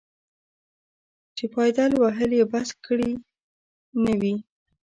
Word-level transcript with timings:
چې 1.35 1.45
پایدل 1.53 1.91
وهل 2.01 2.31
یې 2.39 2.45
بس 2.51 2.69
کړي 2.85 3.11
نه 4.03 4.13
وي. 4.21 4.35